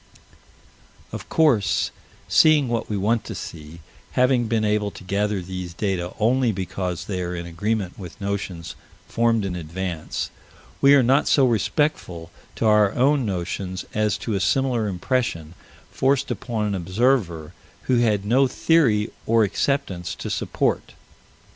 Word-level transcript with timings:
Of 1.11 1.29
course, 1.29 1.91
seeing 2.27 2.67
what 2.69 2.89
we 2.89 2.97
want 2.97 3.23
to 3.25 3.35
see, 3.35 3.81
having 4.13 4.47
been 4.47 4.65
able 4.65 4.89
to 4.89 5.03
gather 5.03 5.41
these 5.43 5.75
data 5.75 6.15
only 6.19 6.51
because 6.51 7.05
they 7.05 7.21
are 7.21 7.35
in 7.35 7.45
agreement 7.45 7.99
with 7.99 8.19
notions 8.19 8.73
formed 9.07 9.45
in 9.45 9.55
advance, 9.55 10.31
we 10.81 10.95
are 10.95 11.03
not 11.03 11.27
so 11.27 11.45
respectful 11.45 12.31
to 12.55 12.65
our 12.65 12.93
own 12.93 13.27
notions 13.27 13.85
as 13.93 14.17
to 14.25 14.33
a 14.33 14.39
similar 14.39 14.87
impression 14.87 15.53
forced 15.91 16.31
upon 16.31 16.65
an 16.65 16.73
observer 16.73 17.53
who 17.83 17.97
had 17.99 18.25
no 18.25 18.47
theory 18.47 19.11
or 19.27 19.43
acceptance 19.43 20.15
to 20.15 20.31
support. 20.31 20.93